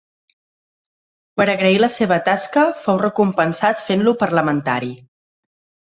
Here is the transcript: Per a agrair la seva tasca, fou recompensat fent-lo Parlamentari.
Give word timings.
Per 1.41 1.45
a 1.45 1.53
agrair 1.53 1.77
la 1.83 1.91
seva 1.97 2.17
tasca, 2.29 2.65
fou 2.87 2.99
recompensat 3.05 3.85
fent-lo 3.91 4.19
Parlamentari. 4.27 4.95